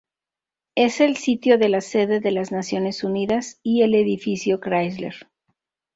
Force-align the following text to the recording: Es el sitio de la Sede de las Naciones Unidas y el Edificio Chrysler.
Es 0.73 0.99
el 0.99 1.15
sitio 1.15 1.59
de 1.59 1.69
la 1.69 1.79
Sede 1.79 2.21
de 2.21 2.31
las 2.31 2.51
Naciones 2.51 3.03
Unidas 3.03 3.59
y 3.61 3.83
el 3.83 3.93
Edificio 3.93 4.59
Chrysler. 4.59 5.27